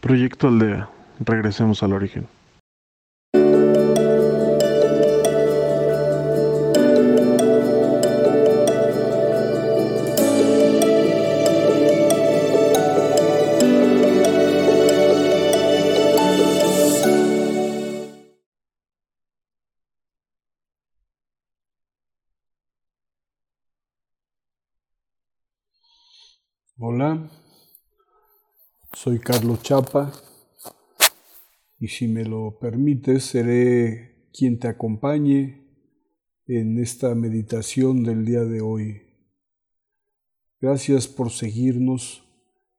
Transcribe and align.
Proyecto 0.00 0.48
Aldea. 0.48 0.88
Regresemos 1.20 1.82
al 1.82 1.92
origen. 1.92 2.28
Hola, 26.80 27.28
soy 29.00 29.20
Carlos 29.20 29.62
Chapa 29.62 30.10
y 31.78 31.86
si 31.86 32.08
me 32.08 32.24
lo 32.24 32.58
permites 32.58 33.22
seré 33.26 34.26
quien 34.32 34.58
te 34.58 34.66
acompañe 34.66 35.62
en 36.48 36.80
esta 36.80 37.14
meditación 37.14 38.02
del 38.02 38.24
día 38.24 38.42
de 38.42 38.60
hoy. 38.60 39.02
Gracias 40.60 41.06
por 41.06 41.30
seguirnos 41.30 42.24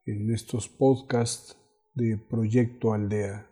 en 0.05 0.34
estos 0.34 0.68
podcasts 0.68 1.55
de 1.94 2.18
Proyecto 2.18 2.91
Aldea. 2.94 3.49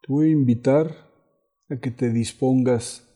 Te 0.00 0.12
voy 0.12 0.28
a 0.28 0.32
invitar 0.32 1.10
a 1.70 1.80
que 1.80 1.90
te 1.90 2.10
dispongas 2.10 3.08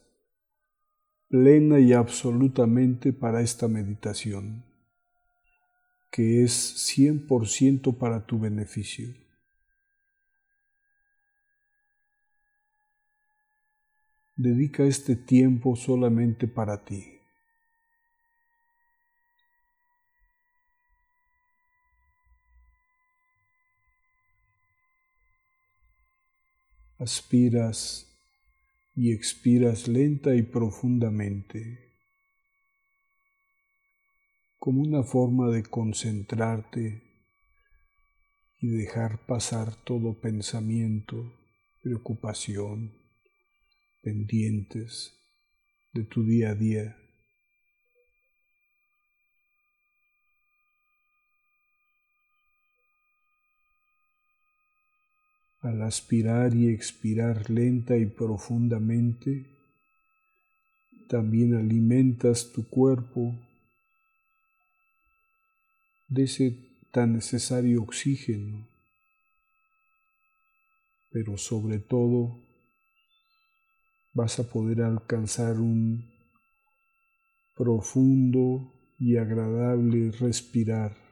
plena 1.29 1.79
y 1.79 1.93
absolutamente 1.93 3.13
para 3.13 3.41
esta 3.41 3.69
meditación 3.69 4.65
que 6.17 6.43
es 6.43 6.97
100% 6.97 7.99
para 7.99 8.25
tu 8.25 8.39
beneficio. 8.39 9.15
Dedica 14.35 14.85
este 14.85 15.15
tiempo 15.15 15.77
solamente 15.77 16.49
para 16.49 16.83
ti. 16.87 17.21
Aspiras 26.99 28.07
y 28.95 29.13
expiras 29.13 29.87
lenta 29.87 30.35
y 30.35 30.41
profundamente 30.41 31.86
como 34.67 34.83
una 34.83 35.05
forma 35.05 35.49
de 35.51 35.63
concentrarte 35.63 37.01
y 38.61 38.67
dejar 38.67 39.25
pasar 39.25 39.77
todo 39.85 40.19
pensamiento, 40.19 41.33
preocupación, 41.85 42.91
pendientes 44.03 45.15
de 45.95 46.03
tu 46.03 46.25
día 46.25 46.51
a 46.51 46.55
día. 46.57 46.97
Al 55.61 55.81
aspirar 55.83 56.57
y 56.57 56.71
expirar 56.71 57.51
lenta 57.51 57.97
y 57.97 58.07
profundamente, 58.07 59.47
también 61.09 61.55
alimentas 61.55 62.51
tu 62.51 62.69
cuerpo 62.69 63.33
de 66.09 66.25
ese 66.25 66.57
tan 66.93 67.13
necesario 67.13 67.83
oxígeno, 67.83 68.67
pero 71.11 71.37
sobre 71.37 71.79
todo 71.79 72.39
vas 74.15 74.39
a 74.39 74.51
poder 74.51 74.83
alcanzar 74.83 75.59
un 75.59 76.11
profundo 77.57 78.73
y 78.99 79.17
agradable 79.17 80.11
respirar. 80.13 81.06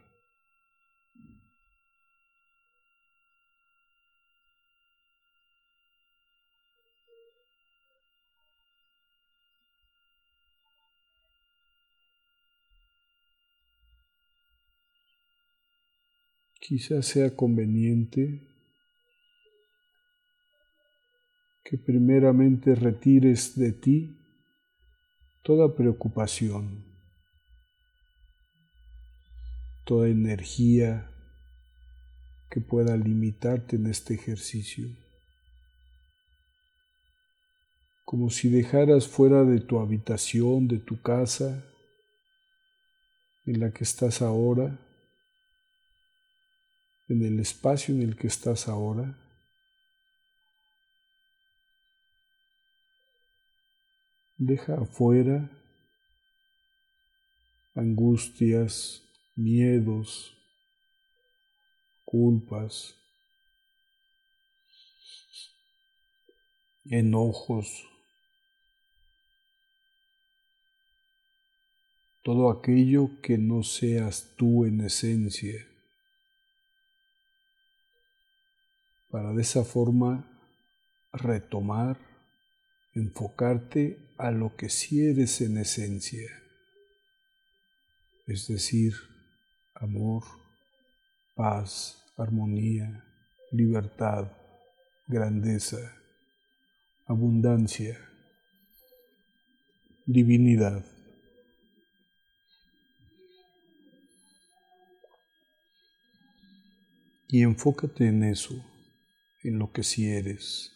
Quizás 16.66 17.04
sea 17.04 17.36
conveniente 17.36 18.40
que 21.62 21.76
primeramente 21.76 22.74
retires 22.74 23.58
de 23.58 23.72
ti 23.72 24.18
toda 25.42 25.76
preocupación, 25.76 26.82
toda 29.84 30.08
energía 30.08 31.10
que 32.50 32.62
pueda 32.62 32.96
limitarte 32.96 33.76
en 33.76 33.86
este 33.86 34.14
ejercicio. 34.14 34.88
Como 38.06 38.30
si 38.30 38.48
dejaras 38.48 39.06
fuera 39.06 39.44
de 39.44 39.60
tu 39.60 39.80
habitación, 39.80 40.68
de 40.68 40.78
tu 40.78 41.02
casa, 41.02 41.62
en 43.44 43.60
la 43.60 43.70
que 43.70 43.84
estás 43.84 44.22
ahora, 44.22 44.78
en 47.08 47.22
el 47.22 47.40
espacio 47.40 47.94
en 47.94 48.02
el 48.02 48.16
que 48.16 48.26
estás 48.26 48.68
ahora. 48.68 49.18
Deja 54.36 54.74
afuera 54.74 55.50
angustias, 57.74 59.02
miedos, 59.34 60.36
culpas, 62.04 62.94
enojos, 66.84 67.84
todo 72.22 72.50
aquello 72.50 73.10
que 73.22 73.36
no 73.38 73.62
seas 73.62 74.34
tú 74.36 74.64
en 74.64 74.80
esencia. 74.80 75.73
Para 79.14 79.32
de 79.32 79.42
esa 79.42 79.62
forma 79.62 80.24
retomar, 81.12 81.96
enfocarte 82.96 83.96
a 84.18 84.32
lo 84.32 84.56
que 84.56 84.68
sí 84.68 85.06
eres 85.06 85.40
en 85.40 85.56
esencia, 85.56 86.28
es 88.26 88.48
decir, 88.48 88.92
amor, 89.76 90.24
paz, 91.36 92.02
armonía, 92.16 93.04
libertad, 93.52 94.32
grandeza, 95.06 95.94
abundancia, 97.06 97.96
divinidad. 100.06 100.84
Y 107.28 107.42
enfócate 107.42 108.08
en 108.08 108.24
eso 108.24 108.73
en 109.44 109.58
lo 109.58 109.70
que 109.72 109.82
sí 109.82 110.08
eres, 110.08 110.72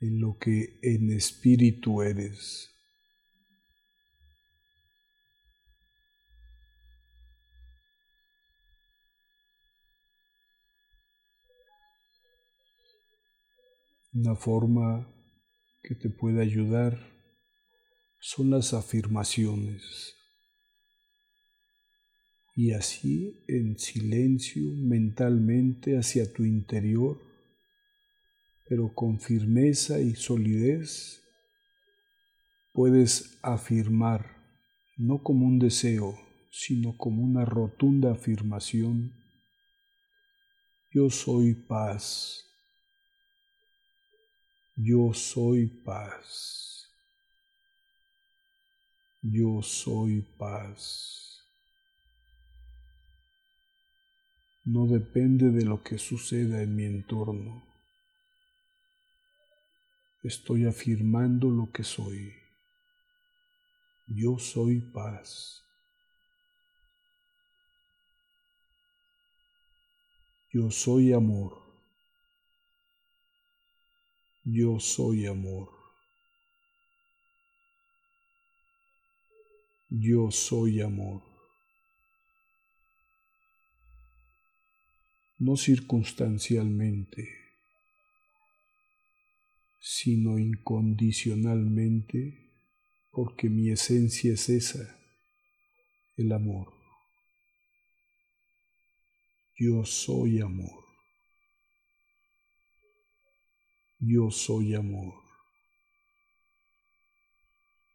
en 0.00 0.20
lo 0.20 0.38
que 0.38 0.78
en 0.82 1.12
espíritu 1.12 2.00
eres. 2.02 2.70
Una 14.14 14.36
forma 14.36 15.12
que 15.82 15.94
te 15.94 16.08
puede 16.08 16.40
ayudar 16.40 16.98
son 18.18 18.50
las 18.50 18.72
afirmaciones 18.72 20.23
y 22.56 22.72
así 22.72 23.44
en 23.48 23.78
silencio 23.78 24.62
mentalmente 24.76 25.98
hacia 25.98 26.32
tu 26.32 26.44
interior, 26.44 27.20
pero 28.68 28.94
con 28.94 29.20
firmeza 29.20 30.00
y 30.00 30.14
solidez, 30.14 31.22
puedes 32.72 33.38
afirmar, 33.42 34.26
no 34.96 35.22
como 35.22 35.46
un 35.46 35.58
deseo, 35.58 36.18
sino 36.50 36.96
como 36.96 37.22
una 37.22 37.44
rotunda 37.44 38.12
afirmación, 38.12 39.12
yo 40.92 41.10
soy 41.10 41.54
paz, 41.54 42.44
yo 44.76 45.12
soy 45.12 45.66
paz, 45.66 46.88
yo 49.22 49.60
soy 49.62 50.22
paz. 50.38 51.33
No 54.64 54.86
depende 54.86 55.50
de 55.50 55.64
lo 55.64 55.82
que 55.82 55.98
suceda 55.98 56.62
en 56.62 56.74
mi 56.74 56.84
entorno. 56.84 57.62
Estoy 60.22 60.64
afirmando 60.64 61.50
lo 61.50 61.70
que 61.70 61.84
soy. 61.84 62.32
Yo 64.06 64.38
soy 64.38 64.80
paz. 64.80 65.62
Yo 70.50 70.70
soy 70.70 71.12
amor. 71.12 71.58
Yo 74.44 74.80
soy 74.80 75.26
amor. 75.26 75.68
Yo 79.90 80.30
soy 80.30 80.80
amor. 80.80 81.33
No 85.44 85.56
circunstancialmente, 85.58 87.28
sino 89.78 90.38
incondicionalmente, 90.38 92.50
porque 93.10 93.50
mi 93.50 93.68
esencia 93.68 94.32
es 94.32 94.48
esa, 94.48 94.98
el 96.16 96.32
amor. 96.32 96.72
Yo 99.58 99.84
soy 99.84 100.40
amor. 100.40 100.82
Yo 103.98 104.30
soy 104.30 104.74
amor. 104.74 105.12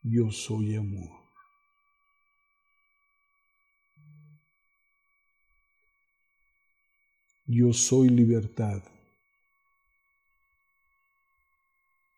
Yo 0.03 0.29
soy 0.29 0.75
amor. 0.75 1.18
Yo 7.51 7.73
soy 7.73 8.09
libertad. 8.09 8.81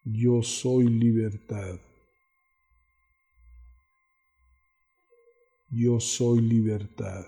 Yo 0.03 0.43
soy 0.43 0.87
libertad. 0.87 1.79
Yo 5.69 5.99
soy 5.99 6.41
libertad. 6.41 7.25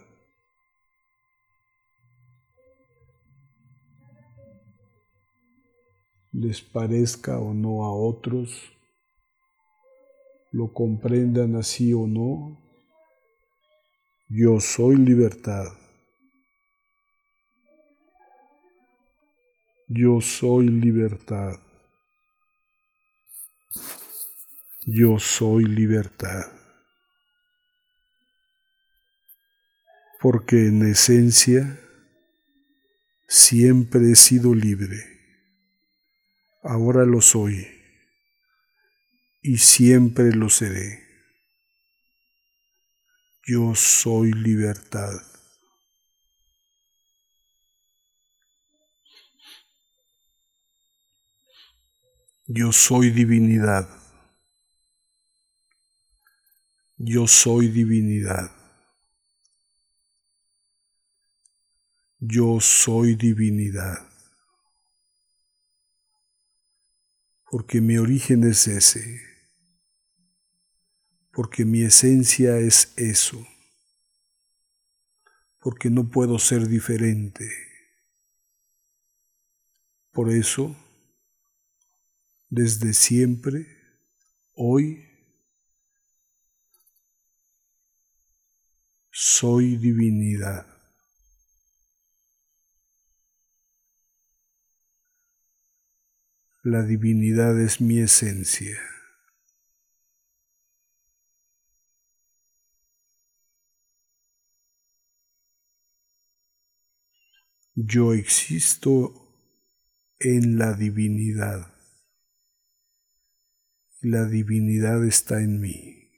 les 6.33 6.61
parezca 6.61 7.39
o 7.39 7.53
no 7.53 7.85
a 7.85 7.93
otros, 7.93 8.49
lo 10.51 10.73
comprendan 10.73 11.55
así 11.55 11.93
o 11.93 12.07
no, 12.07 12.57
yo 14.29 14.59
soy 14.59 14.95
libertad. 14.95 15.82
Yo 19.95 20.21
soy 20.21 20.67
libertad. 20.67 21.59
Yo 24.85 25.19
soy 25.19 25.65
libertad. 25.65 26.51
Porque 30.19 30.67
en 30.67 30.85
esencia 30.87 31.79
siempre 33.27 34.11
he 34.11 34.15
sido 34.15 34.55
libre 34.55 35.13
ahora 36.63 37.05
lo 37.05 37.21
soy 37.21 37.67
y 39.41 39.57
siempre 39.57 40.33
lo 40.33 40.49
seré. 40.49 41.03
Yo 43.45 43.75
soy 43.75 44.31
libertad. 44.31 45.32
Yo 52.45 52.71
soy 52.71 53.11
divinidad. 53.11 53.89
Yo 56.97 57.27
soy 57.27 57.67
divinidad. 57.67 58.51
Yo 62.19 62.59
soy 62.59 63.15
divinidad. 63.15 64.13
porque 67.53 67.81
mi 67.81 67.99
origen 67.99 68.45
es 68.45 68.67
ese, 68.67 69.21
porque 71.31 71.65
mi 71.65 71.83
esencia 71.83 72.57
es 72.57 72.91
eso, 72.97 73.45
porque 75.59 75.91
no 75.91 76.09
puedo 76.09 76.39
ser 76.39 76.67
diferente. 76.67 77.47
Por 80.11 80.31
eso, 80.31 80.75
desde 82.53 82.93
siempre, 82.93 83.65
hoy, 84.53 85.03
soy 89.09 89.77
divinidad. 89.77 90.67
La 96.61 96.83
divinidad 96.83 97.59
es 97.59 97.81
mi 97.81 97.97
esencia. 97.99 98.77
Yo 107.73 108.13
existo 108.13 109.11
en 110.19 110.59
la 110.59 110.73
divinidad. 110.73 111.72
La 114.05 114.25
divinidad 114.25 115.05
está 115.05 115.39
en 115.39 115.61
mí. 115.61 116.11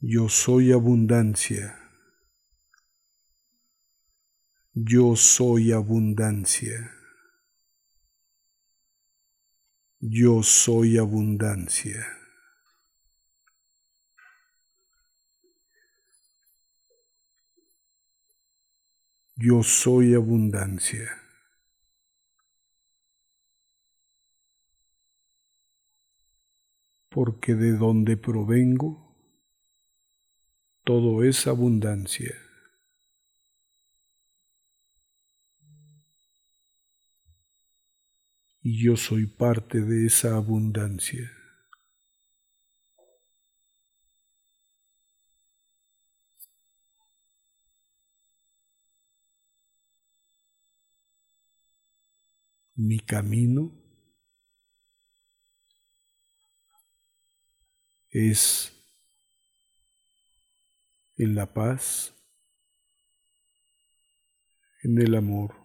Yo 0.00 0.28
soy 0.28 0.70
abundancia. 0.70 1.78
Yo 4.74 5.16
soy 5.16 5.72
abundancia. 5.72 6.92
Yo 10.00 10.42
soy 10.42 10.98
abundancia. 10.98 12.06
Yo 19.36 19.62
soy 19.62 20.12
abundancia. 20.14 21.21
Porque 27.12 27.54
de 27.54 27.72
donde 27.72 28.16
provengo, 28.16 29.14
todo 30.84 31.22
es 31.22 31.46
abundancia. 31.46 32.34
y 38.62 38.82
yo 38.84 38.96
soy 38.96 39.26
parte 39.26 39.80
de 39.80 40.06
esa 40.06 40.36
abundancia. 40.36 41.30
Mi 52.76 53.00
camino 53.00 53.81
es 58.12 58.72
en 61.16 61.34
la 61.34 61.52
paz, 61.52 62.14
en 64.82 64.98
el 64.98 65.14
amor 65.14 65.62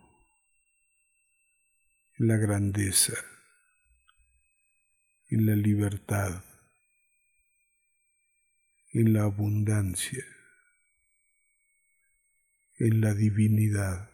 en 2.20 2.28
la 2.28 2.38
grandeza, 2.38 3.14
en 5.30 5.46
la 5.46 5.56
libertad, 5.56 6.44
en 8.92 9.14
la 9.14 9.24
abundancia, 9.24 10.26
en 12.80 13.02
la 13.02 13.14
divinidad. 13.14 14.10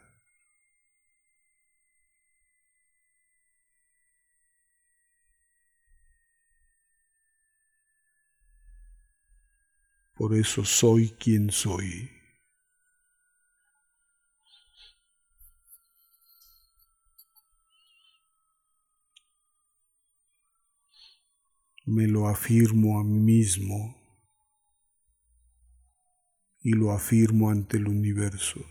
Por 10.24 10.36
eso 10.38 10.64
soy 10.64 11.10
quien 11.10 11.52
soy. 11.52 12.10
me 21.86 22.08
lo 22.08 22.30
afirmo 22.30 23.02
a 23.02 23.04
mí 23.04 23.20
mismo 23.20 23.98
y 26.62 26.72
lo 26.72 26.94
afirmo 26.94 27.50
ante 27.50 27.76
el 27.76 27.90
universo. 27.90 28.62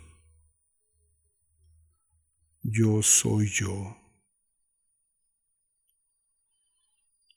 Yo 2.62 3.02
soy 3.02 3.46
yo. 3.48 3.94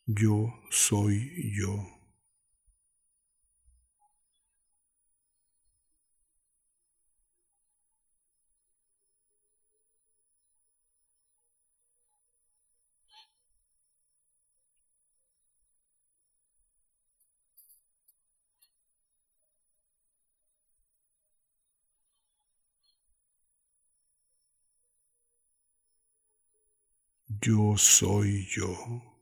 Yo 0.07 0.53
soy 0.71 1.51
yo. 1.53 1.94
Yo 27.41 27.75
soy 27.77 28.47
yo. 28.55 29.14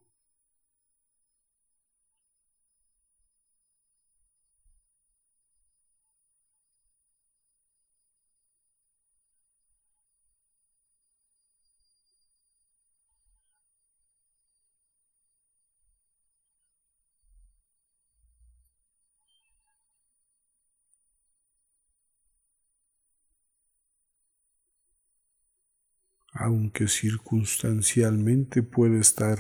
Aunque 26.44 26.90
circunstancialmente 26.90 28.64
pueda 28.64 29.00
estar 29.00 29.40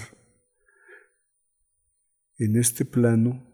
en 2.37 2.55
este 2.55 2.85
plano, 2.85 3.45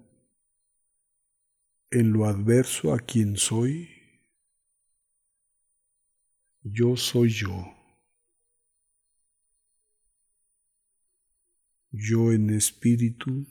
en 1.89 2.13
lo 2.13 2.25
adverso 2.25 2.93
a 2.93 2.99
quien 2.99 3.37
soy, 3.37 3.89
yo 6.61 6.95
soy 6.95 7.29
yo. 7.29 7.65
Yo 11.89 12.31
en 12.31 12.51
espíritu 12.51 13.47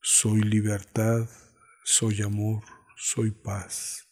soy 0.00 0.40
libertad, 0.40 1.30
soy 1.84 2.22
amor, 2.22 2.64
soy 2.96 3.30
paz. 3.30 4.07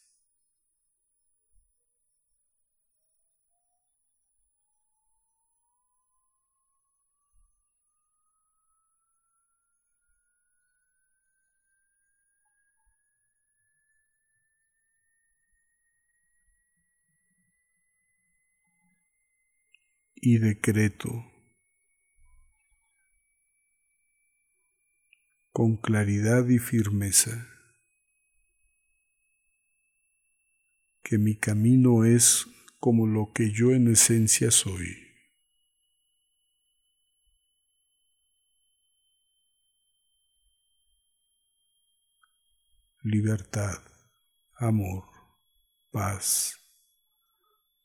Y 20.21 20.39
decreto 20.39 21.25
con 25.51 25.77
claridad 25.77 26.47
y 26.49 26.59
firmeza 26.59 27.47
que 31.03 31.17
mi 31.17 31.35
camino 31.35 32.03
es 32.03 32.47
como 32.79 33.07
lo 33.07 33.31
que 33.33 33.51
yo 33.51 33.71
en 33.71 33.87
esencia 33.87 34.51
soy. 34.51 35.03
Libertad, 43.03 43.81
amor, 44.59 45.05
paz, 45.91 46.59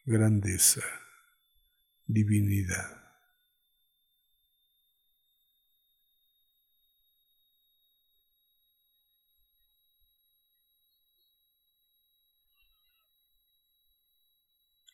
grandeza 0.04 0.82
divinidad. 2.06 3.02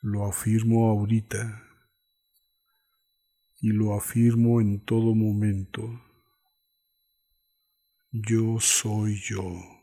Lo 0.03 0.27
afirmo 0.27 0.91
ahorita 0.91 1.63
y 3.61 3.69
lo 3.69 3.95
afirmo 3.95 4.61
en 4.61 4.81
todo 4.81 5.15
momento. 5.15 5.89
Yo 8.13 8.61
soy 8.61 9.15
yo. 9.21 9.78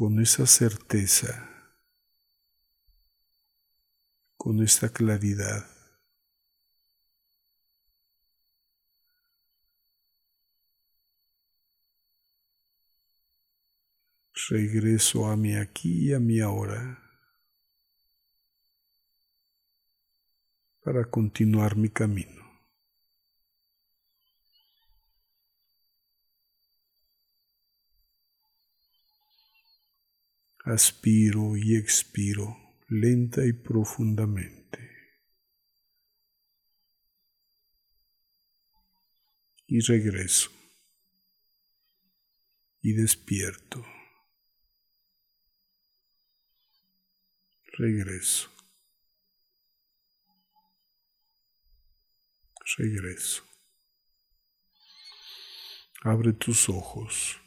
Con 0.00 0.18
esa 0.18 0.46
certeza, 0.46 1.46
con 4.38 4.62
esta 4.62 4.88
claridad. 4.88 5.66
Regreso 14.48 15.26
a 15.26 15.36
mi 15.36 15.54
aquí 15.54 16.08
y 16.08 16.14
a 16.14 16.18
mi 16.18 16.40
ahora 16.40 16.98
para 20.82 21.04
continuar 21.10 21.76
mi 21.76 21.90
camino. 21.90 22.49
Aspiro 30.72 31.56
y 31.56 31.76
expiro 31.76 32.56
lenta 32.88 33.44
y 33.44 33.52
profundamente. 33.52 34.78
Y 39.66 39.80
regreso. 39.80 40.50
Y 42.82 42.92
despierto. 42.94 43.84
Regreso. 47.78 48.50
Regreso. 52.76 53.44
Abre 56.02 56.32
tus 56.32 56.68
ojos. 56.68 57.40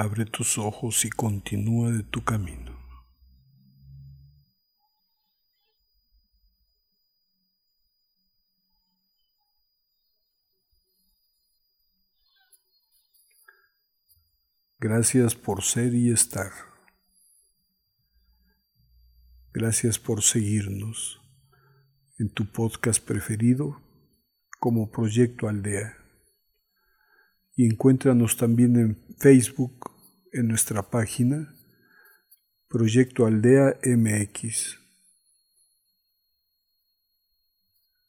Abre 0.00 0.26
tus 0.26 0.58
ojos 0.58 1.04
y 1.04 1.10
continúa 1.10 1.90
de 1.90 2.04
tu 2.04 2.22
camino. 2.22 2.78
Gracias 14.78 15.34
por 15.34 15.64
ser 15.64 15.92
y 15.96 16.12
estar. 16.12 16.52
Gracias 19.52 19.98
por 19.98 20.22
seguirnos 20.22 21.20
en 22.20 22.32
tu 22.32 22.46
podcast 22.52 23.04
preferido 23.04 23.82
como 24.60 24.92
Proyecto 24.92 25.48
Aldea 25.48 25.98
y 27.58 27.66
encuéntranos 27.66 28.36
también 28.36 28.76
en 28.76 29.08
Facebook, 29.18 29.77
en 30.32 30.48
nuestra 30.48 30.82
página 30.90 31.54
Proyecto 32.68 33.26
Aldea 33.26 33.78
MX. 33.82 34.78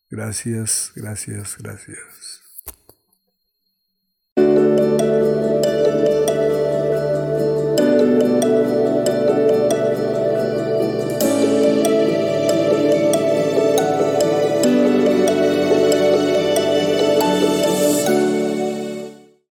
Gracias, 0.09 0.91
gracias, 0.95 1.57
gracias. 1.57 2.38